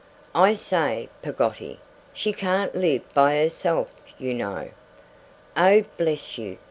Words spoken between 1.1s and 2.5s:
Peggotty! She